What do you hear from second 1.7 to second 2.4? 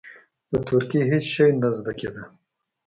زده کېده.